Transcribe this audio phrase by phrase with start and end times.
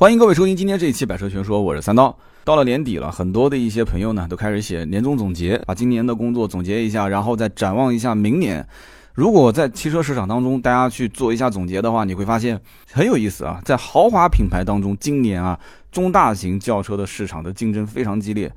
[0.00, 2.16] 欢迎各位收听今天这一期《百车全说》，我是三刀。
[2.44, 8.64] 到了年底了，很多的一些朋友呢都开始写年终总结，把今年的工作总结一下，然后再展望一下明年。
[9.12, 12.60] 如果在汽车市场当中，大家去做一下总结的话，你会发现
[12.92, 13.60] 很有意思啊。
[13.64, 15.58] 在豪华品牌当中，今年啊
[15.90, 18.48] 中大型轿车的市场的竞争非常激烈。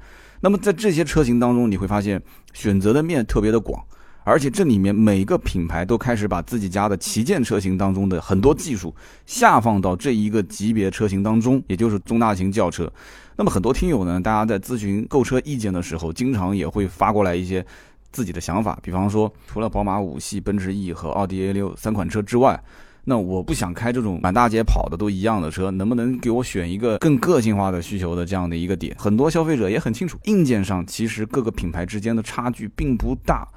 [0.42, 2.21] 那么在这些车型当中，你会发现
[2.54, 3.84] 选择的面特别的广。
[4.23, 8.93] 而且这里面每个品牌都开始把自己家的旗舰车型当中的很多技术
[9.25, 12.91] 下放到这一个级别车型当中，也就是中大型轿车。
[13.35, 17.65] 那么很多听友呢，大家在咨询购车意见的时候，经常也会发过来一些
[18.12, 18.77] 自己的想法。
[18.84, 22.62] 比方说，除了宝马五系、奔驰 E 和奥迪 A 六三款车之外，
[23.03, 28.95] 那我不想开这种满大街跑的都一样的车，能不能给我选一个更个性化的需求的这样的一个点？
[28.99, 33.48] 很多消费者也很清楚，硬件上其实各个品牌之间的差距并不大。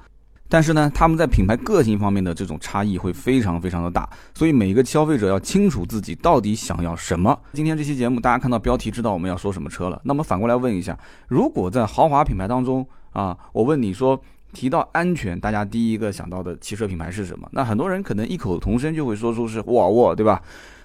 [0.47, 7.37] 但是呢，他们在品牌个性方面的这种差异会非常非常的大，所以每一个消费者要清楚自己到底想要什么。
[7.53, 9.99] 今天这期节目，大家看到标题知道我们要说什么车了。
[10.03, 14.21] 那么反过来问一下，如果在豪华品牌当中啊，我问你说
[14.53, 17.49] 提到安全，大家第一个想到的汽车品牌是什么？
[17.51, 20.41] 那很多人可能异口同声就会说出是沃尔沃，对吧？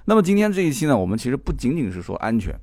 [0.06, 2.55] 那么今天这一期呢，我们其实不仅仅是说安全，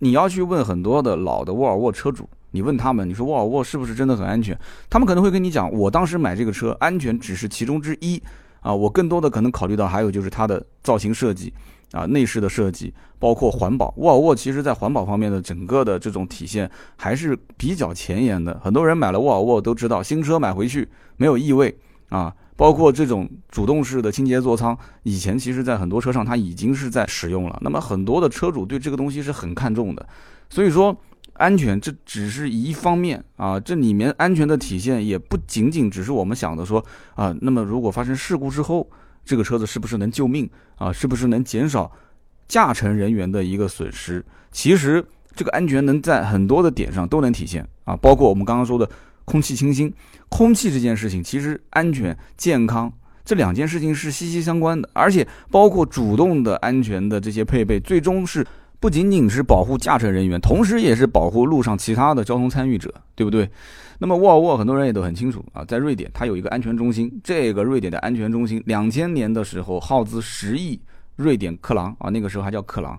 [0.00, 2.28] 你要去问很多的老的沃尔沃车主。
[2.52, 4.58] 你问他们，你说沃尔沃是不是真的很安全？
[4.88, 8.20] 他们可能会跟你讲，我当时买这个车，安全只是其中之一
[8.60, 11.52] 啊，我更多的可能考虑到还有就是它的造型设计
[11.92, 13.94] 啊，内饰的设计，包括环保。
[13.96, 18.58] 沃尔沃其实在环保方面的整个的这种体现还是比较前沿的。
[18.62, 27.58] 很多人买了沃尔沃都知道，新车买回去没有异味啊，包括这种主动式的清洁座舱，以前其实在很多车上它已经是在使用了。
[27.62, 30.04] 那么很多的车主对这个东西是很看重的，
[30.48, 30.96] 所以说。
[31.40, 38.86] 安全这只是一方面啊，这里面安全的体现也不仅仅只是我们想的说啊，那么如果发生事故之后，
[39.24, 40.92] 这个车子是不是能救命啊？
[40.92, 41.90] 是不是能减少
[42.46, 44.22] 驾乘人员的一个损失？
[44.52, 45.02] 其实
[45.34, 48.86] 这个安全能在很多的点上都能体现啊，包括我们刚刚说的
[49.24, 49.90] 空气清新，
[50.28, 52.92] 空气这件事情，其实安全健康
[53.24, 58.46] 这两件事情是息息相关的，而且包括主动的安全的这些配备，最终是。
[58.80, 63.48] 不仅仅是保护驾乘人员，同时也是保护路上其他的交通参与者，对不对？
[63.98, 70.80] 那么沃尔沃很多人也都很清楚啊，在瑞典它有一个安全中心，这个瑞典的安全中心，两千年的时候耗资十亿
[71.16, 72.98] 瑞典克朗啊，那个时候还叫克朗，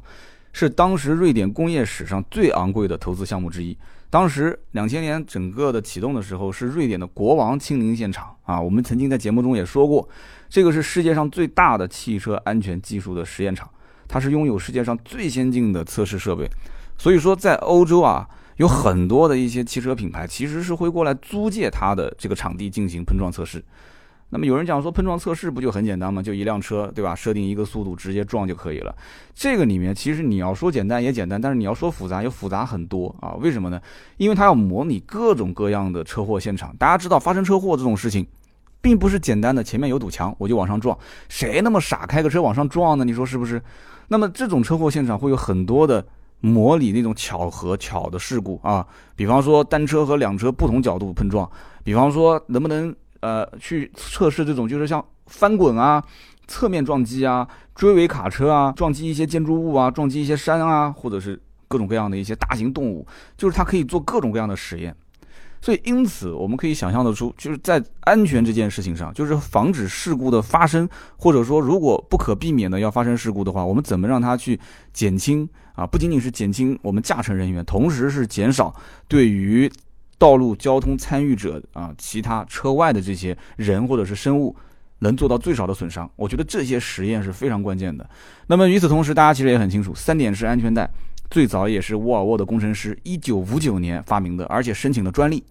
[0.54, 3.76] 是当时瑞典工业史上最昂贵的投资项目之一。
[4.12, 8.62] 当时两千年整个的启动的时候，是瑞典的国王亲临现场啊。
[8.62, 10.08] 我们曾经在节目中也说过，
[10.48, 13.68] 这个是世界上最大的汽车安全技术的实验场。
[14.12, 16.46] 它是拥有世界上最先进的测试设备，
[16.98, 18.28] 所以说在欧洲啊，
[18.58, 23.64] 有很多的一些汽车品牌其实是会过来租借它的这个场地进行碰撞测试。
[24.34, 26.22] 那么有人讲说碰撞测试不就很简单吗？
[26.22, 27.16] 就一辆车对吧？
[27.16, 28.94] 设定一个速度直接撞就可以了。
[29.34, 33.32] 这个里面其实你要说简单也简单，但是你要说复杂又复杂很多啊。
[33.36, 33.82] 为什么呢？
[34.18, 36.76] 因为它要模拟各种各样的车祸现场。
[36.78, 38.28] 大家知道发生车祸这种事情，
[38.82, 40.98] 并不是简单的前面有堵墙我就往上撞，
[41.30, 43.06] 谁那么傻开个车往上撞呢？
[43.06, 43.62] 你说是不是？
[44.12, 46.06] 那么这种车祸现场会有很多的
[46.42, 48.86] 模拟那种巧合巧的事故啊，
[49.16, 51.50] 比方说单车和两车不同角度碰撞，
[51.82, 56.04] 比方说能不能呃去测试这种就是像翻滚啊、
[56.46, 63.08] 侧面撞击啊、追尾卡车啊、撞击一些建筑物啊、撞击一些山啊，或者是各种各样的一些大型动物，
[63.38, 64.94] 就是它可以做各种各样的实验。
[65.62, 74.60] 所以，因此我们可以想象得出，就是在安全这件事情上，就是防止事故的发生，或者说如果不可避免的要发生事故的话，我们怎么让它去
[74.92, 75.86] 减轻啊？
[75.86, 78.76] 不仅仅是减轻我们驾乘人员，同时是减少
[79.08, 79.72] 对于
[80.18, 84.56] 道路交通参与者啊，其他车外的这些人或者是生物
[84.98, 86.10] 能做到最少的损伤。
[86.16, 88.10] 我觉得这些实验是非常关键的。
[88.48, 90.90] 那么与此同时，大家其实也很清楚，三点式安全带。
[91.32, 95.44] 最早也是沃尔沃的工程师一九五九年发明的，而且申请了专利。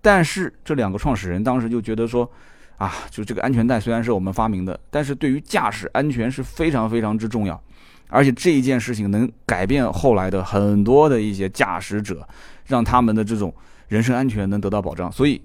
[0.00, 2.30] 但是这两个创始人当时就觉得说，
[2.78, 7.60] 啊，就这个安全带虽然是我们发明的，但是对于驾驶安全是非常非常之重要，
[8.08, 12.26] 而且这一件事情能改变后来的很多的一些驾驶者，
[12.66, 13.52] 让他们的这种
[13.88, 15.10] 人身安全能得到保障。
[15.12, 15.42] 所以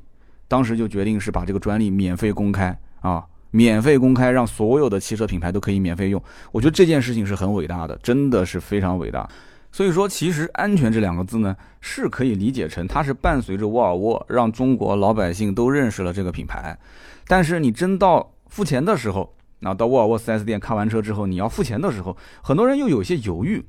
[0.48, 6.24] 当时就决定是把这个专利免费公开啊，免费公开，让所有的汽车品牌都可以免费用。
[6.54, 9.28] 我觉得这件事情是很伟大的，真的是非常伟大。
[9.76, 16.80] 所以说，其实“安全”这两个字呢，是可以理解成它是伴随着沃尔沃，让中国老百姓都认识了这个品牌。
[17.28, 23.62] 但是你真到付钱的时候，那到沃尔沃 4S 店看完车之后，你要付钱的时候，很多人又有些犹豫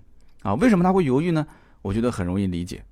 [0.45, 0.55] 啊。
[0.55, 1.45] 为什么他会犹豫呢？
[1.83, 2.85] 我觉得很容易理解，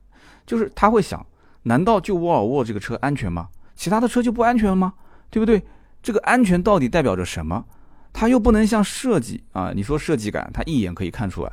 [0.44, 1.24] 就是他会想：
[1.62, 3.46] 难道就沃尔沃这个车安全吗？
[3.76, 4.92] 其他的车就不安全了吗？
[5.30, 5.62] 对不对？
[6.02, 7.64] 这个安全到底代表着什么？
[8.12, 11.52] 它又不能像设计啊，你说设计感，它一眼可以看出来。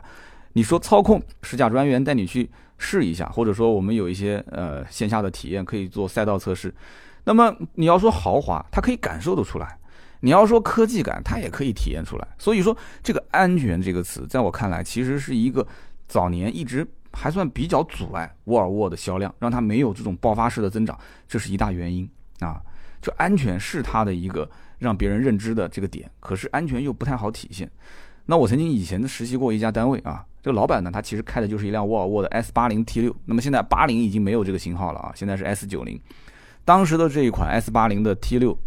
[0.53, 6.74] 你说操控，试驾专员带你去试一下，或者说我们有一些呃线下的体验可以做赛道测试。
[7.24, 9.68] 那么你要说豪华，它可以感受得出来；
[10.21, 12.27] 你要说科技感，它也可以体验出来。
[12.38, 15.65] 所以说这个安全这个词，在我看来，其实是一个
[16.07, 22.09] 早年一直还算比较阻碍沃尔沃的销量，让它没有这种爆发式的增长，这是一大原因
[22.39, 22.62] 啊。
[23.01, 27.69] 就安全是它的一个让别人认知的这个点，可是安全又不太好体现。
[28.25, 33.13] 那我曾经以前实习过一家单位啊，这个老板呢，他其实开的就是一辆沃尔沃的 S 八零 T 六。
[33.25, 36.00] 那么现在八零已经没有这个型号了啊，现在是 S 九零。
[36.63, 38.57] 当时的这一款 S 八零的 T 六，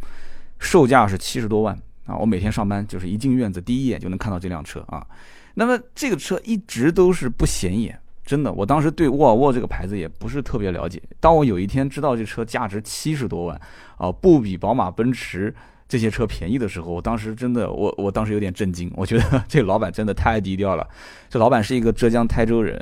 [0.59, 2.17] 售价是七十多万啊。
[2.17, 5.07] 我每天上班就是一进院子，第一眼就能看到这辆车啊。
[5.55, 8.53] 那么这个车一直都是不显眼，真的。
[8.53, 11.01] 我当时对沃尔沃这个牌子也不是特别了解。
[11.21, 13.61] 当我有一天知道这车价值七十多万
[13.97, 15.55] 啊，不比宝马、奔驰。
[15.89, 18.91] 这些车便宜的时候，我当时真的，我我当时有点震惊。
[18.97, 20.89] 我觉得这老板真的太低调了。
[21.29, 22.77] 这老板是一个浙江台州人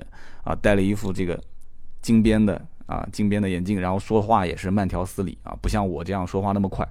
[0.44, 1.38] 啊，戴了一副这个
[2.00, 6.86] 金边的啊金边的眼镜，然后说话也是慢条斯理啊，不像我这样说话那么快。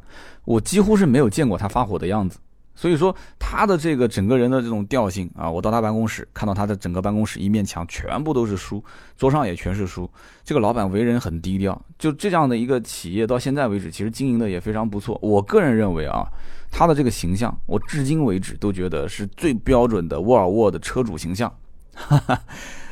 [0.46, 2.40] 我几乎是没有见过他发火的样子。
[2.74, 3.16] 所以说
[3.52, 8.82] 他的这个整个人的这种调性啊，我到他办公室看到他的整个办公室一面墙全部都是书，
[9.18, 10.10] 桌上也全是书。
[10.42, 15.20] 这个老板为人很低调，就这样的一个企业到现在为止其实经营的也非常不错。
[15.22, 16.26] 我个人认为啊，
[16.72, 21.54] 他的这个形象，我至今为止都觉得是最标准的沃尔沃的车主形象。
[21.94, 22.42] 哈 哈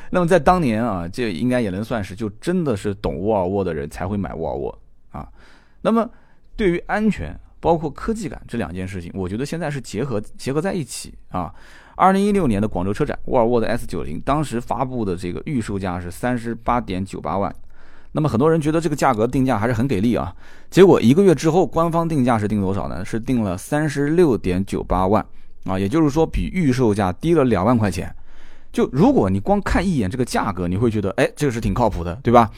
[0.10, 4.78] 那么在当年啊，这应该也能算是就真的是懂沃尔沃的人才会买沃尔沃
[5.12, 5.26] 啊。
[5.82, 6.10] 那么
[6.58, 7.34] 对于安全。
[7.60, 11.54] 包括科技感这两件事情，我觉得现在是结合结合在一起啊。
[11.96, 17.54] 二零一六年的广州车展，沃尔沃的 S 九零当时发布的这个预售价是三十八点九八万，
[18.14, 20.34] 那么很多人觉得这个价格定价还是很给力啊。
[20.70, 23.04] 结果一个月之后，官方定价是定多少呢？
[23.04, 25.26] 是定了三十六点九八万
[25.66, 28.16] 啊，也就是说比预售价低了两万块钱。
[28.72, 32.50] 就如果你光看一眼这个价格，你会觉得哎，这个是挺靠谱的，对吧？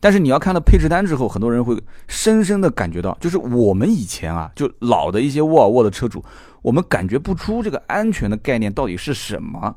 [0.00, 6.24] 但是你要看到配置单之后，很多人会深深的感觉到，就是我们以前啊，就老的一些沃尔沃的车主，
[6.62, 9.76] 我们感觉不出这个安全的概念到底是什么。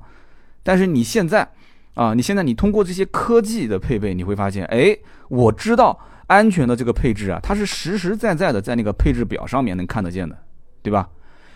[0.64, 1.48] 但是你现在
[1.96, 4.98] 啊，你现在你通过这些科技的配备，你会发现，哎，
[5.28, 10.38] 我知道安全的这个配置啊，它是实实在在的在那个配置表上面能看得见的，
[10.82, 11.10] 对吧？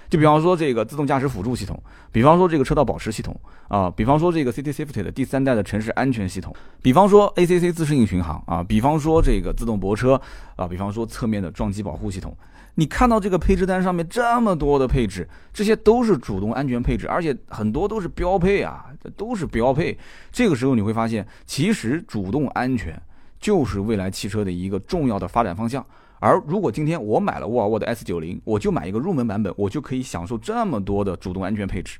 [0.09, 1.81] 就比方说这个自动驾驶辅助系统，
[2.11, 3.35] 比方说这个车道保持系统
[3.67, 10.19] 啊，比方说这个 City Safety 的第三代的城市安全系统，比方说 ACC 自适应巡航啊，比方说这个自动泊车
[10.55, 12.35] 啊，比方说侧面的撞击保护系统。
[12.79, 19.97] 你看到这个配置单上面这么多的配置，这些都是主动安全配置，而且很多都是标配啊，这都是标配。
[20.31, 23.01] 这个时候你会发现，其实主动安全
[23.39, 25.83] 就是未来汽车的一个重要的发展方向。
[26.19, 31.99] 而如果今天我买了沃尔沃的 S 九零，我就买一个入门版本，我就可以享受这么多的主动安全配置。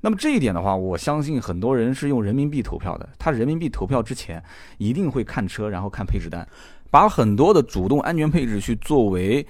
[0.00, 3.08] 那么这一点的话，我相信很多人是用人民币投票的。
[3.18, 4.42] 他人民币投票之前，
[4.78, 6.46] 一定会看车，然后看配置单，
[6.90, 9.46] 把很多的主动安全配置去作为。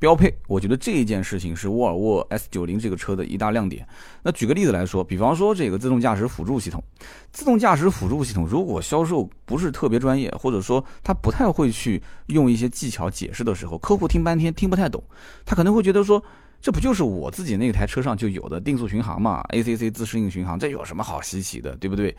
[0.00, 3.86] 标配，我觉得这一件事情是沃尔沃 S 九零这个车的一大亮点。
[4.22, 6.82] 那举个例子来说，比方说这个自动驾驶辅助系统，
[7.30, 15.04] 自动驾驶辅助系统如果销售不是特别专业，或者说他不太会去用一些技巧解释的时候，客户听半天听不太懂，
[15.44, 16.24] 他可能会觉得说，
[16.62, 22.16] 这不就是我自己那台车上就有的定速巡航嘛，ACC 自适应巡航，这有什么好稀奇的，对不对？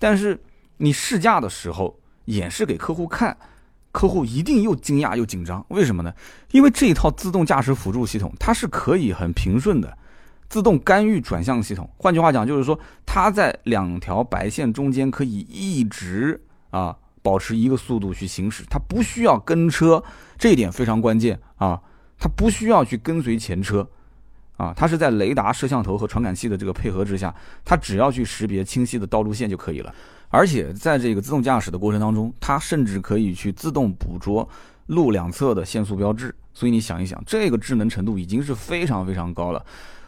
[0.00, 0.36] 但是
[0.78, 3.36] 你试驾的时候演示给客户看。
[3.92, 6.12] 客户一定又惊讶又紧张，为什么呢？
[6.52, 9.96] 因为这一套自动驾驶辅助系统，它是可以很平顺的
[10.48, 11.88] 自动干预转向系统。
[11.96, 20.02] 换句话讲，就是说它在两条白线中间可以一直啊保持一个速度去行驶，它不需要跟车，
[20.38, 21.80] 这一点非常关键啊，
[22.18, 23.88] 它不需要去跟随前车
[24.56, 29.92] 啊，它是在雷达、摄像头和传感器的这个配合之下，它只要去识别清晰的道路线就可以了。
[30.30, 34.48] 而且在这个自动驾驶的过程当中，它甚至可以去自动捕捉
[34.86, 36.34] 路两侧的限速标志。
[36.54, 39.64] 所以你想一想，这个智能程度已经是非常非常高了。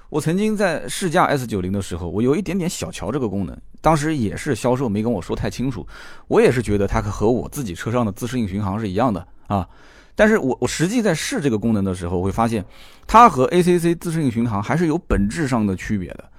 [0.09, 5.87] 我曾经在试驾 S 九零的时候，我有一点点小瞧这个功能，当时也是销售没跟我说太清楚，
[6.29, 9.67] 我也是觉得它和我自己车上的自适应巡航是一样的啊。
[10.15, 12.63] 但是我我实际在试这个功能的时候，会发现
[13.07, 16.31] 它和 ACC 自适应巡航还是有本质上的区别的。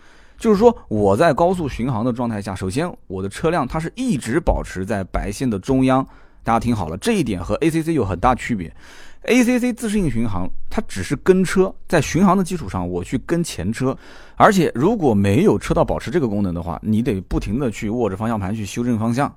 [0.43, 6.05] 就是说，我在高速巡航的状态下，首先我的车辆它是一直保持在白线的中央。
[6.43, 8.69] 大家听好了，这一点和 ACC 有很大区别。
[9.23, 13.97] ACC 自适应巡航，它只是跟车，在巡航的基础上，我去跟前车。
[14.35, 19.33] 而且如果没有车道保持这个功能的话，你得不停的去握着方向盘去修正方向。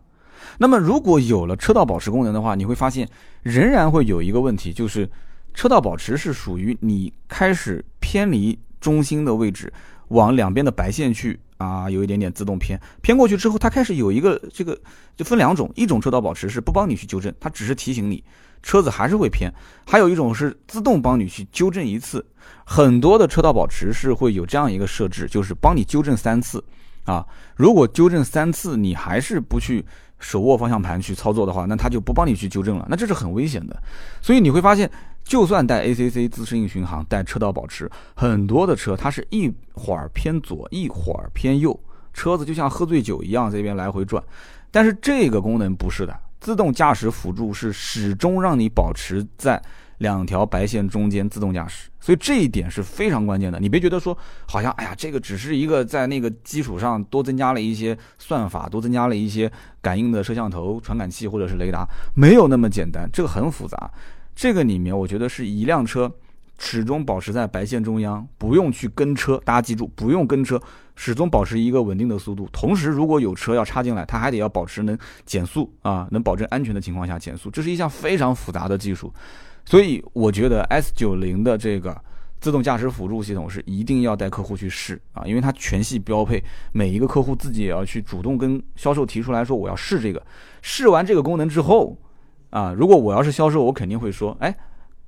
[0.59, 3.09] 那么如果有了车道保持功能的话，你会发现
[3.45, 5.09] 仍然会有一个问题，就是
[5.55, 9.73] 车道保持是属于你开始偏离中心的位置。
[10.09, 14.79] 往两边的白线去啊，有一点点自动偏，偏过去之后，它开始有一个这个
[15.17, 18.23] 就分两种，一种车道保持是不帮你去纠正，它只是提醒你
[18.63, 19.51] 车子还是会偏；
[19.87, 22.25] 还有一种是自动帮你去纠正一次。
[22.65, 26.63] 很多的车道保持是会有这样一个设置，就是帮你纠正三次
[27.05, 27.27] 啊。
[27.57, 29.85] 如果纠正三次你还是不去
[30.19, 33.83] 手握方向盘去操作的话，那它就不帮你去纠正了，那这是很危险的。
[34.21, 34.91] 所以你会发现。
[35.27, 41.79] 就算带 ACC 自适应巡航，带车道保持，很多的车它是一会儿偏左，一会儿偏右，
[42.13, 44.23] 车子就像喝醉酒一样这边来回转。
[44.71, 49.61] 但是这个功能不是的，自动驾驶辅助是始终让你保持在
[49.99, 53.59] 两条白线中间自动驾驶，所以这一点是非常关键的。
[53.59, 54.17] 你别觉得说
[54.47, 59.51] 好像哎呀，这个只是一个在那个基础上多增加了一些算法，多增加了一些
[59.83, 63.91] 感应的摄像头、传感器或者是雷达，没有那么简单，这个很复杂。
[64.37, 66.13] 这个里面，我觉得是一辆车
[66.59, 69.41] 始终保持在白线中央，不用去跟车。
[69.47, 70.61] 大家记住，不用跟车，
[70.95, 72.47] 始终保持一个稳定的速度。
[72.53, 77.51] 同时，如果有车要插进来，它还得要保持能减速啊，能保证安全的情况下减速。
[77.51, 79.11] 这是一项非常复杂的技术。
[79.65, 81.99] 所以，我觉得 S 九零的这个
[82.39, 90.23] 自动驾驶辅助系统是一定要带客户去试啊，因为它全系标配，每一个客户自己也要去主动跟销售提出来说，我要试这个。
[90.61, 91.97] 试完这个功能之后。
[92.57, 94.57] 啊，如果我要是销售，我肯定会说，哎，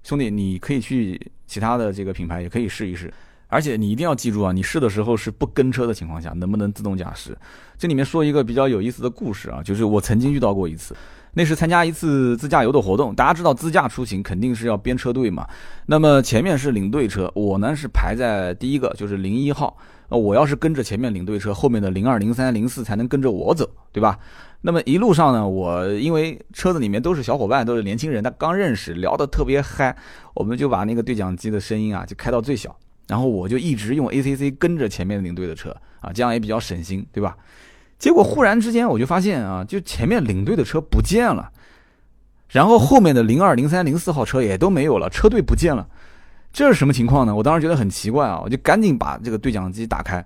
[0.02, 3.10] 兄弟，你可以去其他的这个品牌，也可以试一试。
[3.46, 7.34] 而且你一定要记住啊，你试的时候是不跟车的情况下，能不能自动驾驶？
[7.78, 10.94] 这里面说一个比较有意思的故事啊，就是我曾经遇到过一次，
[11.32, 13.14] 那是参加一次自驾游的活动。
[13.14, 15.48] 大家知道自驾出行肯定是要编车队嘛，
[15.86, 19.74] 那么前面是领队车，我呢是排在第一个，就是零一号。
[20.08, 24.18] 呃，我要是跟着前面领队车，后面的零二、零三、零四才能跟着我走，对吧？
[24.62, 29.94] 那么一路上呢，我因为车子里面都是小伙伴，都是年轻人，他刚认识，聊得特别嗨，
[30.34, 37.36] 我们就把那个对讲机的声音啊就开到最小，然后我就一直用 ACC 跟着前面领队的车啊，这样也比较省心，对吧？
[37.98, 41.52] 结果忽然之间我就发现啊，就前面领队的车不见了，
[42.48, 45.88] 然后后面的零二、零三、零四号车也都没有了，车队不见了，
[46.52, 47.34] 这是什么情况呢？
[47.34, 50.24] 我当时觉得很奇怪啊，我就赶紧把这个对讲机打开。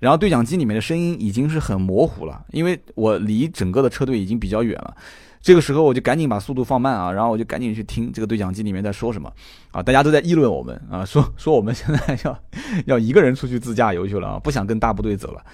[0.00, 4.96] 然后对讲机里面的声音已经是很模糊了，因为我离整个的车队已经比较远了。
[5.40, 9.32] 这个时候我就赶紧把速度放慢啊，然后我就赶紧去听这个对讲机里面在说什么
[9.72, 12.38] 啊，大家都在议论我们啊，说说我们现在要
[12.86, 15.44] 要一个人出去自驾游去了啊，不想跟大部队走了。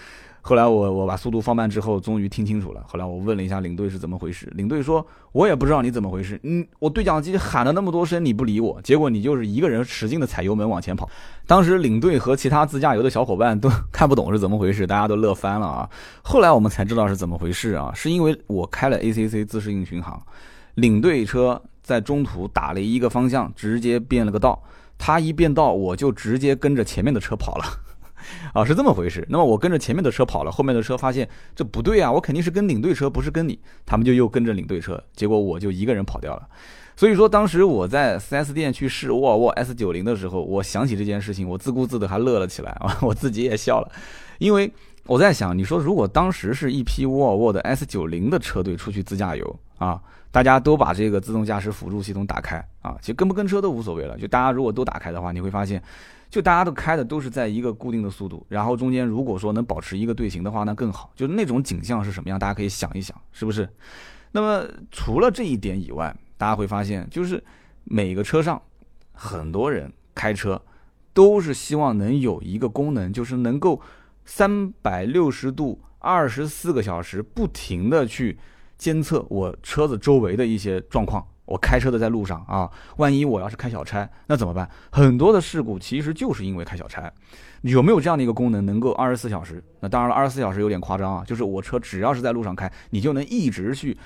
[0.46, 2.84] 后来我我把速度放慢之后，终于听清楚了。
[2.86, 11.08] 后来我问了一下领队是怎么回事，领队说：“我也不知道你怎么回事，嗯，我对讲机喊了那么多声你不理我，结果你就是一个人使劲的踩油门往前跑。”
[11.48, 15.88] 当时领队和其他自驾游的小伙伴都看不懂是怎么回事，大家都乐翻了啊。
[16.20, 20.22] 后来我们才知道是怎么回事啊，是因为我开了 ACC 自适应巡航，
[20.74, 24.62] 领队车在中途打了一个方向，直接变了个道，
[24.98, 27.64] 他一变道，我就直接跟着前面的车跑了。
[28.52, 29.26] 啊，是这么回事。
[29.28, 33.58] 那么我跟着前面的车跑了，后面的车发现这不对啊，我肯定是跟领队车，不是跟你。
[33.86, 36.48] 他们就又跟着领队车，结果我就一个人跑掉了。
[36.96, 43.90] 所以说，当时我在 4S 店去试沃尔沃 S90 的时候，我想起这件事情，我自顾自的还乐了起来啊， 我自己也笑了，
[44.38, 44.72] 因为
[45.06, 50.00] 我在想，你说如果当时是一批沃尔沃的 S90 的车队出去自驾游啊，
[50.30, 55.82] 大家都把这个自动驾驶辅助系统打开啊，其实跟不跟车都无所谓了，就大家如果都打开的话，你会发现。
[56.34, 61.12] 就大家都开的都是在一个固定的速度，然后中间如果说能保持一个队形的话，那更好。
[61.14, 63.68] 就是那种景象是什么样，大家可以想一想，是不是？
[64.32, 67.40] 那么除了这一点以外，大家会发现，就是
[67.84, 68.60] 每个车上
[69.12, 70.60] 很多人开车
[71.12, 73.80] 都是希望能有一个功能，就是能够
[74.24, 78.36] 三百六十度、二十四个小时不停的去
[78.76, 81.24] 监测我车子周围的一些状况。
[81.46, 84.68] 我开车的在路上啊，万一我要是开小差，那怎么办？
[84.90, 87.12] 很多的事故其实就是因为开小差。
[87.60, 89.62] 有没有这样的一个功能，能够二十四小时？
[89.80, 93.96] 那当然了，二十四小时有点夸张啊，就是我车只要是在路上开，你就能一直去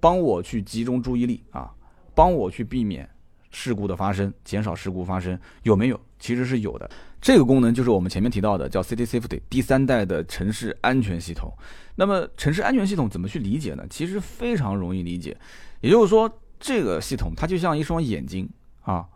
[0.00, 1.70] 帮我去集中注意力啊，
[2.14, 3.08] 帮我去避免
[3.50, 5.38] 事故的发生，减少事故发生。
[5.62, 6.00] 有没有？
[6.18, 6.90] 其实是有的。
[7.20, 11.52] 这个功能就是我们前面提到的叫 City Safety 第三代的城市安全系统。
[11.96, 13.84] 那么城市安全系统怎么去理解呢？
[13.90, 15.36] 其实非常容易理解，
[15.80, 16.28] 也就是说。
[16.60, 18.48] 这个系统它就像一双眼睛
[18.82, 19.06] 啊，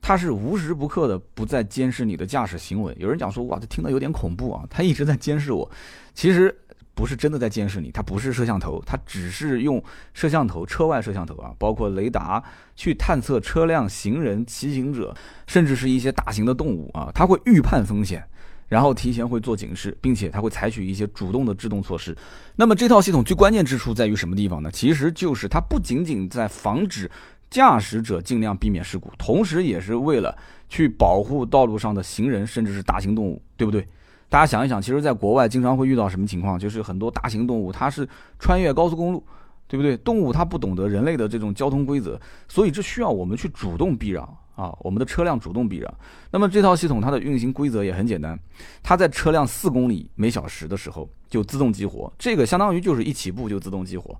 [0.00, 2.94] 它是无时不刻的不在监视你的驾驶行为。
[2.98, 5.70] 有人讲说，哇，这听到有点恐怖啊，它一直在监视我。
[6.12, 6.54] 其实
[6.94, 9.80] 不是真的在监视你，它不是摄像头，它只是用
[10.12, 12.42] 摄像头、车外摄像头啊，包括雷达
[12.74, 18.28] 去探测车辆、行人、骑行者，甚至是一些大型的动物啊，它会预判风险。
[18.68, 22.16] 然后提前会做警示，并且它会采取一些主动的制动措施。
[22.54, 24.70] 那么这套系统最关键之处在于什么地方呢？
[24.70, 27.10] 其实就是它不仅仅在防止
[27.50, 30.36] 驾驶者尽量避免事故，同时也是为了
[30.68, 33.88] 去保护道路上的行人，甚至是大型动物，对不对？
[34.28, 36.58] 大家想一想，其实在国外经常会遇到什么情况？
[36.58, 38.06] 就是很多大型动物它是
[38.38, 39.24] 穿越高速公路，
[39.66, 39.96] 对不对？
[39.96, 45.94] 动物它不懂得人类的这种交通规则，所以这需要我们去主动避让啊，我们的车辆主动避让。
[46.32, 48.38] 那么这套系统它的运行规则也很简单，
[48.82, 54.18] 它在车辆四公里每小时的时候就自动激活，这个相当于就是一起步就自动激活，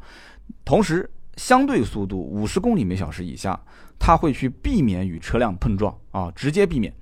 [0.65, 1.11] 同时。
[1.37, 3.57] 相对速度五十公里每小时以下，
[3.97, 6.93] 它会去避免与车辆碰撞啊，直接避免。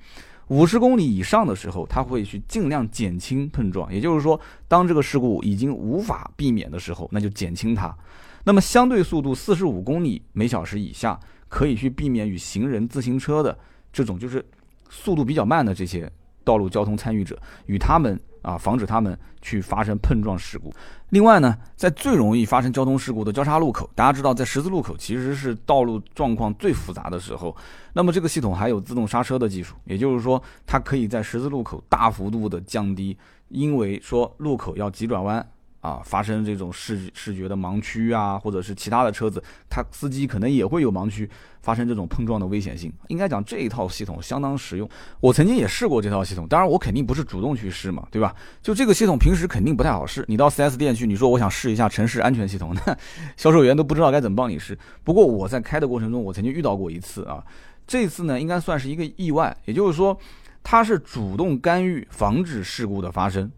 [0.48, 3.90] 五十公里以上的时候，它会去尽量减轻碰撞。
[3.90, 4.38] 也就是说，
[4.68, 7.96] 当这个事故已经无法避免的时候，那就减轻它。
[8.44, 13.56] 那么相对速度四十五公里每小时以下，可以去避免与行人、自行车的
[13.92, 14.44] 这种就是
[14.88, 16.10] 速度比较慢的这些
[16.44, 18.18] 道路交通参与者与他们。
[18.42, 20.72] 啊，防止他们去发生碰撞事故。
[21.08, 27.56] 另外呢，在最容易发生交通事故的交叉路口，大家知道，在十字路口其实是道路状况最复杂的时候。
[27.92, 35.44] 那么这个系统还有自动刹车的技术，也就是说，它可以在十字路口大幅度的降低，因为说路口要急转弯。
[35.86, 39.40] 啊，发生这种视视觉的盲区啊，或者是其他的车子，
[39.70, 41.30] 它司机可能也会有盲区，
[41.62, 42.92] 发生这种碰撞的危险性。
[43.06, 44.88] 应该讲这一套系统相当实用，
[45.20, 48.34] 我曾经也试过这套系统，当然我肯定不是主动去试嘛，对吧？
[48.60, 52.96] 就这个系统平时肯定不太好试，你到 4S 店去，你说我想试一下城市安全系统， 那
[53.36, 54.76] 销售员都不知道该怎么帮你试。
[55.04, 57.44] 不过我在开的过程中，我曾经遇到过一次啊，
[57.86, 60.18] 这次呢应该算是一个意外，也就是说，
[60.64, 63.48] 它是主动干预防止事故的发生。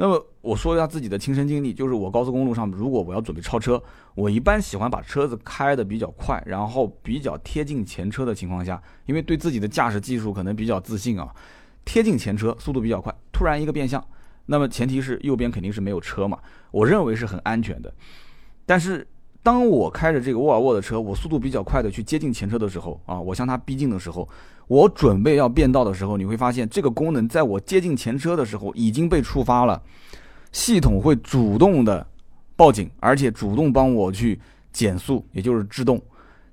[0.00, 3.80] 那么我说一下自己的亲身经历，就是我高速公路上，如果我要准备超车，
[4.14, 11.28] 我一般喜欢把车子开的比较快，然后比较贴近前车的情况下，因为对自己的驾驶技术可能比较自信啊，
[11.84, 14.02] 贴近前车，速度比较快，突然一个变向，
[14.46, 16.38] 那么前提是右边肯定是没有车嘛，
[16.70, 17.92] 我认为是很安全的，
[18.64, 19.06] 但是。
[19.42, 24.28] 当我开着这个沃尔沃的车，我速度比较快的去接近前车的时候，啊，我向它逼近的时候，
[24.70, 29.82] 我准备要变道的时候，你会发现这个功能在我接近前车的时候已经被触发了，
[30.52, 32.06] 系统会主动的
[32.54, 34.38] 报警，而且主动帮我去
[34.72, 36.00] 减速，也就是制动，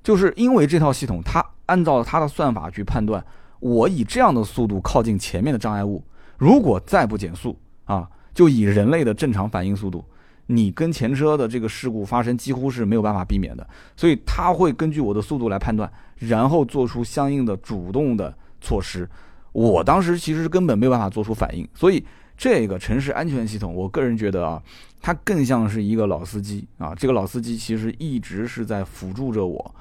[0.01, 3.23] 就是因为这套系统它按照它的算法去判断，
[3.59, 6.03] 我以这样的速度靠近前面的障碍物，
[6.39, 10.03] 如果再不减速啊，就以人类的正常反应速度。
[10.47, 19.07] 你跟前车的这个事故发生几乎是没有办法避免的，所以他会根据我的速度来判断，然后做出相应的主动的措施。
[19.51, 22.03] 我当时其实根本没有办法做出反应，所以
[22.37, 24.61] 这个城市安全系统，我个人觉得啊，
[25.01, 26.93] 它更像是一个老司机啊。
[26.95, 29.75] 这个老司机其实一直是在辅助着我，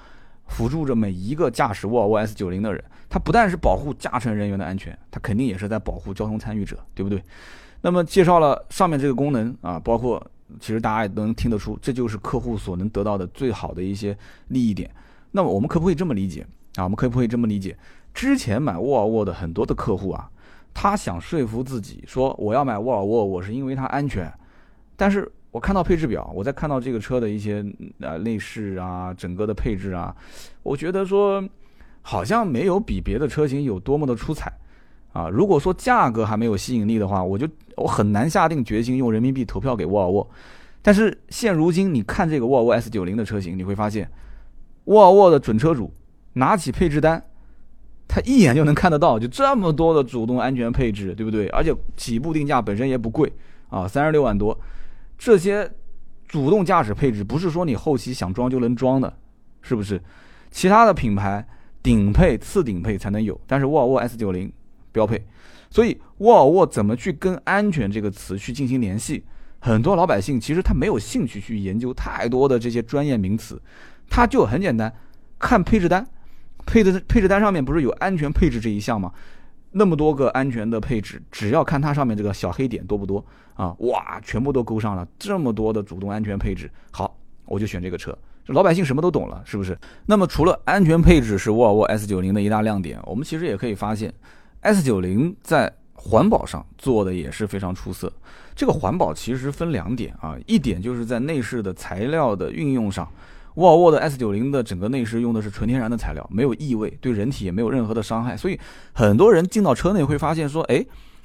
[0.46, 2.82] 辅助着每一个驾驶沃尔沃 S 九零的人。
[3.08, 7.22] 他不但是保护驾乘人员的安全，他肯定也是在保护交通参与者，对不对？
[7.82, 10.24] 那么介绍了上面这个功能啊，包括。
[10.60, 14.88] 其实大家也能听得出，这就是客户所能得到的最好的一些利益点。
[15.36, 16.46] 那么我们可不可以这么理解
[16.76, 16.84] 啊？
[16.84, 17.76] 我们可不可以这么理解？
[18.14, 20.30] 之前买沃尔沃的很多的客户啊，
[20.72, 24.32] 他想说服自己说我要买沃尔沃，我是因为它安全。
[24.96, 27.62] 但是我看到配置表，我在看到这个车的一些
[28.00, 30.16] 呃内饰啊，整个的配置啊，
[30.62, 31.46] 我觉得说
[32.00, 34.50] 好像没有比别的车型有多么的出彩。
[35.12, 37.46] 啊，如果说价格还没有吸引力的话，我就
[37.76, 40.26] 我很难下定决心用人民币投票给沃尔沃。
[40.80, 44.10] 但是现如今，你看这个沃尔沃 S 九零的车型，你会发现，
[44.86, 45.94] 沃尔沃的准车主
[46.32, 47.22] 拿起配置单，
[48.08, 51.46] 他一眼就能看得到，就这么多的主动安全配置，对不对？
[51.50, 53.32] 而且起步定价本身也不贵
[53.68, 54.58] 啊，三十六万多。
[55.16, 55.70] 这些
[56.26, 59.16] 主动驾驶配置不是说你后期想装就能装的，
[59.62, 60.02] 是不是？
[60.50, 61.46] 其他的品牌
[61.82, 64.52] 顶配、次顶配才能有，但是沃尔沃 S 九零。
[64.92, 65.22] 标配，
[65.68, 69.22] 所以沃尔沃怎么去跟“安全”这个词去进行联系？
[69.60, 73.60] 很多老百姓其实他没有兴趣去研究太多的这些专业名词，
[74.08, 74.92] 它就很简单，
[75.38, 76.06] 看配置单，
[76.64, 79.12] 配的配置单上面不是有安全配置这一项吗？
[79.72, 83.74] 那么多个安全的配置，只要看它上面这个小黑点多不多啊？
[83.80, 87.14] 哇，全部都勾上了，这么多的主动安全配置，好，
[87.44, 88.16] 我就选这个车。
[88.46, 89.76] 老百姓什么都懂了，是不是？
[90.06, 94.12] 那么除了安全配置是沃尔沃 S 九零的一大亮点，我们其实也可以发现。
[94.60, 98.10] S 九零在环保上做的也是非常出色。
[98.54, 103.06] 这个环保其实分两点啊，一点就是在内饰的材料的运用上，
[103.56, 108.36] 沃尔沃的 S 九零的整个内饰用的是纯天然的材料，没有异味，对人体也没有任何的伤害。
[108.36, 108.58] 所以
[108.92, 110.82] 很多人进到车内会发现说，哎，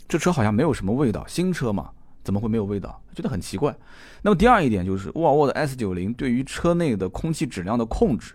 [0.08, 1.90] 这车好像没有什么味道，新车嘛，
[2.24, 3.02] 怎么会没有味道？
[3.16, 3.76] 觉得很奇怪。
[4.22, 8.34] 那么第二一点就是沃尔沃的 S 九零对于车内的空气质量的控制，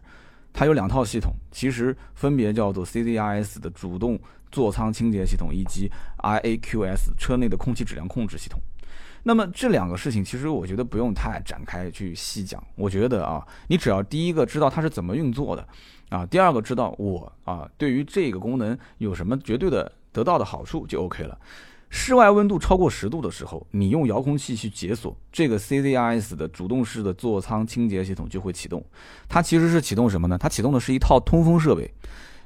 [0.52, 4.18] 它有两套系统，其实分别叫做 CZRS 的主动。
[4.52, 5.90] 座舱清洁系统以及
[6.22, 8.58] IAQS 车内的空气质量控制系统，
[9.28, 12.62] 那么这两个事情其实我觉得不用太展开去细讲。
[12.76, 15.66] 我觉得啊，你只要第一个知道它是怎么运作的，
[16.10, 21.36] 啊，第二个知道我啊对于这个功能有什么绝对的得到的好处就 OK 了。
[21.90, 28.84] 室外温度超过十度的时候，你用遥控器去解锁这个 CZRS 的主动式的座舱清洁系统就会启动。
[29.28, 30.38] 它其实是启动什么呢？
[30.38, 31.92] 它启动的是一套通风设备。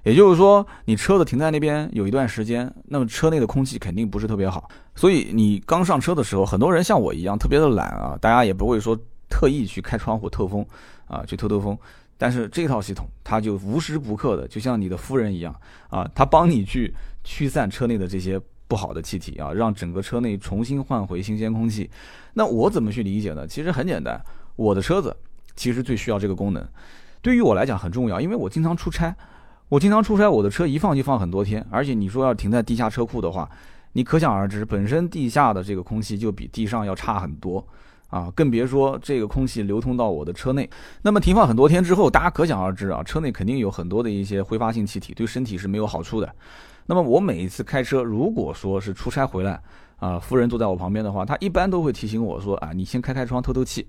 [0.02, 4.68] 也就是说，你车子停在那边有一段时间，那么车内的空气肯定不是特别好。
[4.94, 10.64] 所以你刚上车的时候，很多人像我一样特别的懒啊，大家也不会说特意去开窗户透风
[11.06, 11.76] 啊，去透透风。
[12.16, 15.54] 但是这套系统它就无时不刻的，就像你的夫人一样
[15.88, 21.90] 啊，它帮你去驱散车内的这些不好的气体啊，让整个车内重新换回新鲜空气。
[22.32, 23.46] 那我怎么去理解呢？
[23.46, 24.22] 其实很简单，
[24.56, 25.14] 我的车子
[25.56, 26.66] 其实最需要这个功能，
[27.20, 29.14] 对于我来讲很重要，因为我经常出差。
[29.70, 33.48] 我经常出差，我的车一放就放很多天，而且你说要停在地下车库的话，
[33.92, 37.64] 你可想而知，本身地下的这个空气就比地上要差很多
[38.08, 40.68] 啊，更别说这个空气流通到我的车内。
[41.02, 46.28] 那么停放很多天之后，大家可想而知啊，车内肯定有很多的一些挥发性气体，对身体是没有好处的。
[46.86, 49.62] 那么我每一次开车，如果说是出差回来
[49.98, 53.86] 啊，夫人坐在我旁边的话，她一般都会提醒我说啊，你先开开窗透透气。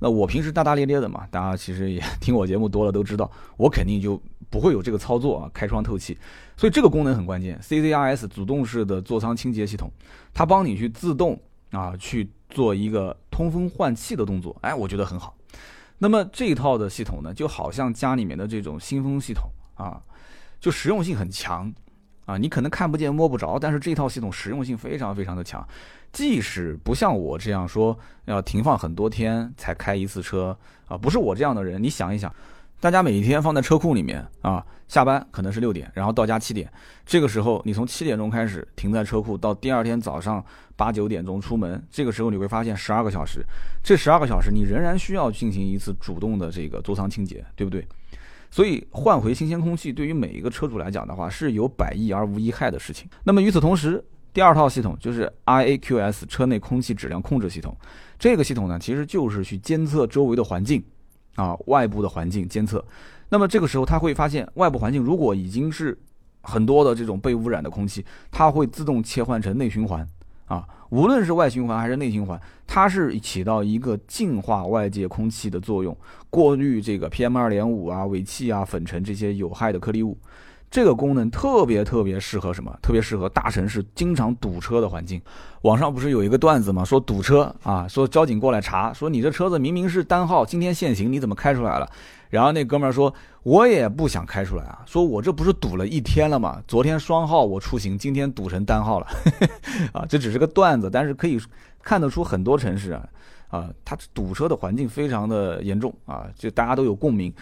[0.00, 4.20] 那我平时大大咧咧的嘛，大家其实也 听我节目多了都知道，我肯定就
[4.54, 6.16] 不会有这个操作啊，开窗透气。
[6.56, 9.90] 所以这个功能很关键，CZRS 主动式的座舱清洁系统，
[10.32, 11.36] 它帮你去自动
[11.72, 15.34] 啊去做一个通风换气的动作，哎，我觉得很好。
[15.98, 20.00] 那么这一套的系统呢，就好像家里面的这种新风系统啊，
[20.60, 21.74] 就实用性很强
[22.24, 25.66] 啊，你可能看不见摸不着，但是这套系统实用性非常非常的强。
[26.12, 31.82] 即使不像我这样说要停放很多天才开一次车啊，不是我这样的人。
[31.82, 32.32] 你想一想，
[32.84, 36.70] 大家每一天放在车库里面啊，下班可能是六点，然后到家七点，
[37.06, 40.44] 这个时候你从七点钟开始停在车库，到第二天早上
[40.76, 43.42] 八九点钟出门，这个时候你会发现十二个小时，
[43.82, 47.88] 这十二个小时你仍然需要进行一次主动的这个座舱清洁，对不对？
[48.50, 53.08] 所以换回新鲜空气对于每一个车主来讲的话，是有百益而无一害的事情。
[53.24, 57.74] 那么与此同时，第二套系统就是 IAQS 车内空气质量控制系统，
[58.18, 60.84] 这个系统呢，其实就是去监测周围的环境，
[61.36, 62.84] 啊，外部的环境监测。
[63.28, 65.98] 那么这个时候，它会发现外部环境如果已经是
[66.42, 70.06] 很多的这种被污染的空气，它会自动切换成内循环，
[70.46, 75.96] 啊，无论是外循环还是内循环，它是起到一个净化外界空气的作用，
[76.30, 80.16] 过滤这个 PM 二点五啊、尾气啊、粉尘这些有害的颗粒物。
[80.74, 82.76] 这个功能特别特别适合什么？
[82.82, 85.22] 特别适合大城市经常堵车的环境。
[85.62, 86.84] 网上不是有一个段子吗？
[86.84, 91.88] 说堵车啊，说交警过来查，说你这车子明明是单号，今天限行，你怎么开出来了？
[92.28, 96.60] 然后那哥们儿说，我也不想开出来啊，说我这不是堵了一天了吗？
[96.66, 99.06] 昨天双号我出行，今天堵成单号了。
[99.94, 101.40] 啊，这只是个段子，但是可以
[101.84, 103.08] 看得出很多城市啊，
[103.48, 107.32] 啊，它堵车的环境非常的严重啊，就大家都有共鸣。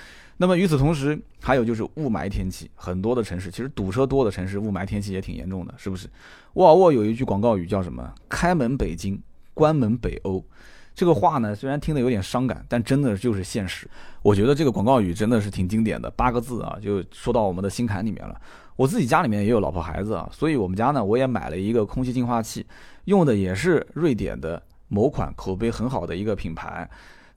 [0.42, 6.08] 那么与此同时，还有就是雾霾天气，很多的城市其实堵车多的城市，雾霾天气也挺严重的，是不是？
[6.54, 8.12] 沃尔沃有一句广告语叫什么？
[8.28, 9.22] 开门北京，
[9.54, 10.44] 关门北欧。
[10.96, 13.88] 这个话呢，虽然听得有点伤感，但真的就是现实。
[14.20, 18.36] 我觉得这个广告语真的是挺经典的，八个字啊，就说到我们的心坎里面了。
[18.74, 22.66] 我自己家里面也有老婆孩子啊，所以我们家呢，我也买了一个空气净化器，
[23.04, 26.90] 用的也是瑞典的某款口碑很好的一个品牌。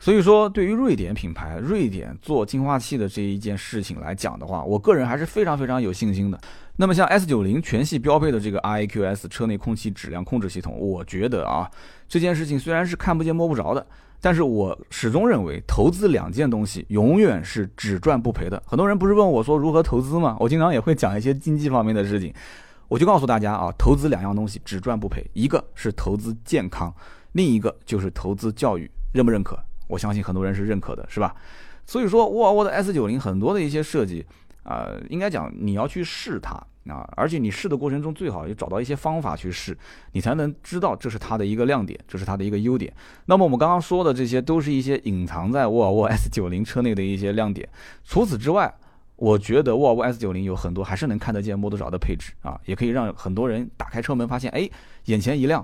[0.06, 6.40] 所以说，对于瑞典品牌、瑞典做净化器的这一件事情来讲的话，我个人还是非常非常有信心的。
[6.76, 11.68] 那么，像 S 九零全系标配的这个 IQS 车内空气质量控制系统，我觉得啊，
[12.08, 13.84] 这件事情虽然是看不见摸不着的，
[14.22, 18.62] 但是我始终认为，投资两件东西永远是只赚不赔的。
[18.64, 20.38] 很多人不是问我说如何投资吗？
[20.40, 22.32] 我经常也会讲一些经济方面的事情，
[22.88, 26.94] 我就告诉大家啊，投资两样东西只赚不赔，一个是投资健康，
[27.32, 29.58] 另一个就是投资教育，认不认可？
[29.88, 31.36] 我相信很多人是认可的，是吧？
[31.86, 34.26] 所以说，沃尔沃的 S 九零很多的一些设计，
[34.64, 36.56] 啊，应该讲你要去试它
[36.92, 39.78] 啊，而且你试的过程中最好也找到一些方法去试，
[40.14, 42.92] 你才能知道这是它的一个亮点，这是它的一个优点。
[43.28, 47.70] 那么我们刚刚说的这些都是一些隐藏在沃尔沃 S 九零车内的一些亮点。
[48.04, 48.74] 除此之外，
[49.16, 54.68] 我觉得沃尔沃 S 九零有很多还是能看得见摸得着的配置啊，也可以让很多人打开车门发现，哎，
[55.06, 55.64] 眼前一亮，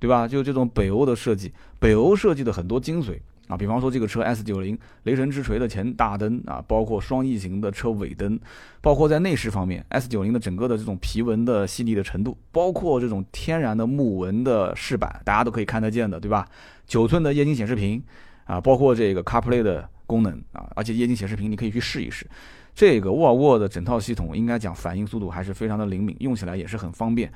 [0.00, 0.26] 对吧？
[0.26, 3.20] 就这种北欧的设计，北欧设计的很多精髓。
[3.50, 8.38] 啊，比方说这个车 S 九零雷神之锤的前大灯啊，包括双翼型的车尾灯，
[8.80, 16.46] 包括在内饰方面，S 九零的整个的这种皮纹的细腻的程度，包括这种天然的木纹的饰板，大家都可以看得见的，对吧？
[16.86, 18.00] 九寸的液晶显示屏
[18.44, 22.24] 啊，包括这个 CarPlay 的功能啊，而且液晶显示屏你可以去试一试。
[22.72, 27.32] 这个沃尔沃的整套系统应该讲反应速度还是非常的灵敏，用起来也是很方便。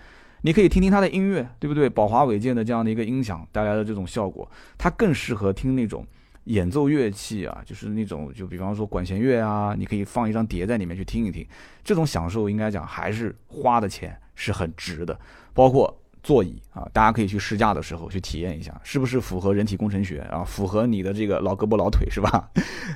[0.47, 1.89] 你可以听听它的音乐，对不对？
[1.89, 6.07] 宝华韦健的这样的一个音响带来的这种效果，它更适合听那种
[6.45, 11.47] 演奏乐器啊，就是那种就比方说管弦乐啊，你可以放一张碟在里面去听一听，
[11.83, 15.19] 这种享受应该讲还是花的钱是很值的。
[15.55, 20.45] 包括座椅啊，大家可以去试驾的时候去体验一下，是不是符合人体工程学啊？
[20.45, 22.51] 符合你的这个老胳膊老腿是吧？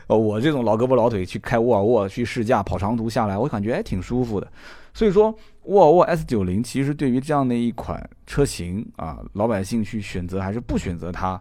[0.09, 4.47] 呃， 我这种老胳膊老腿去开沃尔沃去试驾跑长途下来，我感觉还挺舒服的。
[4.95, 11.41] 所以说，沃尔沃 S 九零其实对于这样的一款车型啊，老百姓去选择还是不选择它，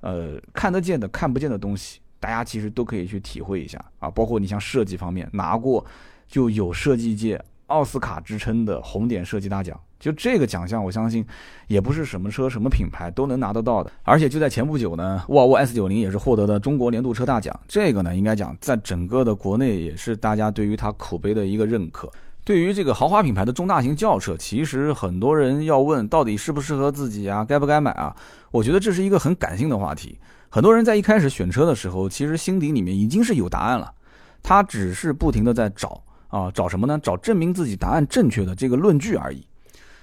[0.00, 4.10] 呃，看得见的看不见的东西，大家其实都可以去体会一下啊。
[4.10, 5.84] 包括你像设计方面拿过
[6.26, 9.78] 就有设计界奥斯卡之称的红点设计大奖。
[10.00, 11.22] 就这个奖项，我相信
[11.68, 13.92] 也不是什么车、什么品牌都能拿得到的。
[14.02, 17.60] 而且就在前不久呢，沃尔沃 S90 也是获得了中国年度车大奖。
[17.68, 22.10] 这个呢，应该讲在整个的国内也是大家对于它口碑的一个认可。
[22.50, 28.12] 对于这个豪华品牌的中大型轿车，其实很多人要问到底适不适合自己啊，该不该买啊？
[28.50, 30.18] 我觉得这是一个很感性的话题。
[30.48, 33.94] 很多人在一开始选车的时候，其实心底里面已经是有答案了，
[34.42, 36.98] 他只是不停的在找啊，找什么呢？
[37.00, 39.46] 找证明自己答案正确的这个论据而已。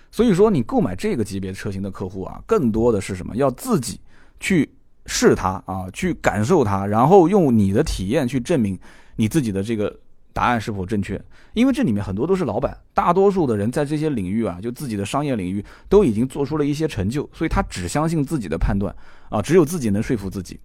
[0.10, 3.36] 所以说，你购买这个级别车型的客户啊，更多的是什么？
[3.36, 4.00] 要自己
[4.40, 4.74] 去
[5.06, 8.80] 试它啊，去感受它，然后用你的体验去证明
[9.18, 9.94] 你自己的这个
[10.38, 11.20] 答案是否正确。
[11.54, 18.96] 因为这里面很多都是老板，大多数的人在这些领域啊，就自己的商业领域都已经做出了一些成就，所以他只相信自己的判断
[19.30, 20.60] 啊，只有自己能说服自己。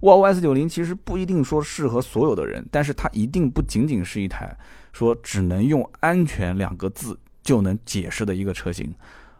[0.00, 4.56] 沃尔沃 S90 其实不一定说适合所有的人，但是它一定不仅仅是一台
[4.94, 7.18] 说只能用安全两个字。
[7.42, 8.94] 就能解释的一个车型，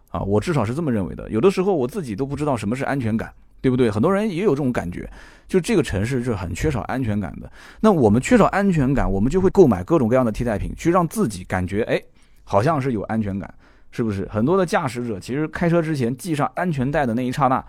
[0.09, 1.29] 啊，我至少是这么认为的。
[1.31, 3.31] 有的时候我自己都不知道什么是安全感，
[3.61, 3.91] 对不对？
[3.91, 5.09] 很多人也有这种感觉，
[5.47, 7.51] 就这个城市是很缺少安全感的。
[7.81, 12.01] 那我们缺少安全感，我们就会购买各种各样的替代品，去让自己感觉，哎，
[12.45, 13.53] 好像是有安全感，
[13.91, 14.27] 是不是？
[14.29, 17.65] 很多的驾驶者其实开车之前系上安全带的那一刹那，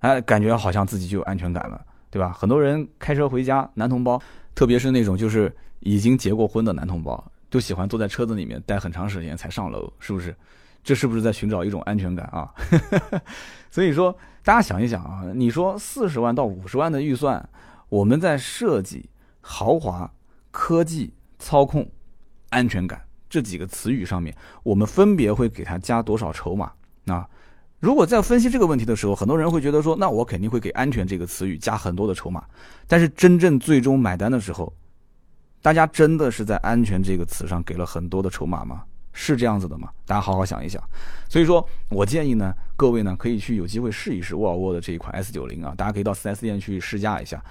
[0.00, 2.32] 哎，感觉好像自己就有安全感了，对吧？
[2.32, 4.20] 很多人开车回家，男同胞，
[4.54, 7.22] 特别是那种就是已经结过婚的男同胞。
[7.50, 10.34] 就喜欢坐在车子里面待很长时间才上楼，是不是？
[10.84, 12.52] 这是不是在寻找一种安全感啊？
[13.72, 17.48] 所以说，大家想一想啊，你说四十万到五十万的预算，
[17.88, 19.08] 我们在设计、
[19.40, 20.12] 豪华、
[20.50, 21.90] 科技、操控、
[22.50, 26.70] 安全感这几个词语上面，我们分别会给它加多少筹码？
[27.06, 27.28] 啊，
[27.80, 32.44] 如果在分析这个问题的时候，很多人会觉得说，那我肯定会给安全这个词语加很多的筹码，
[32.86, 34.72] 但是真正最终买单的时候。
[35.62, 38.82] 大家真的是在“安全”这个词上给了很多的筹码吗？
[39.14, 39.88] 是这样子的吗？
[40.04, 40.82] 大家好好想一想。
[41.28, 47.42] 所以说我建议呢，各位呢可以去有机会试一试沃尔沃的这一款 S 九零啊，大家可以到 4S 店去试驾一下，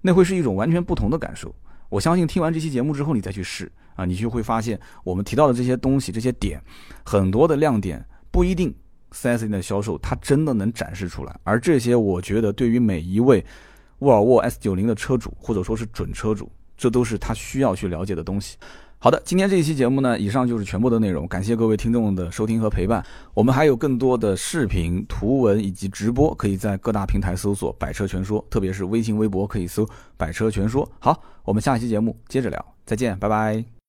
[0.00, 1.54] 那会是一种完全不同的感受。
[1.90, 6.60] 我相信听完这期节目之后，你再去试啊，你就会发现我们提到的这些东西、这些点，
[7.04, 8.74] 很多的亮点不一定
[9.12, 13.44] 4S 店的销售它真的能展示出来，而这些我觉得对于每一位
[13.98, 16.50] 沃尔沃 S 九零的车主或者说是准车主。
[16.76, 18.56] 这都是他需要去了解的东西。
[19.02, 21.26] 好的，今天这一期节目呢，以上就是全部的内容。
[21.26, 23.02] 感谢各位听众的收听和陪伴。
[23.32, 30.86] 我们还有更多的视频、图文以及直播，可以在各大平台搜索“百车全说”，特别是微信、微博可以搜“百车全说”。
[31.00, 33.70] 好，我们下期节目接着聊，再见，拜拜。